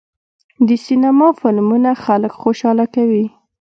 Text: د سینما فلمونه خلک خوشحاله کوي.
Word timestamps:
د 0.67 0.69
سینما 0.85 1.27
فلمونه 1.39 1.89
خلک 2.03 2.33
خوشحاله 2.41 2.85
کوي. 2.95 3.25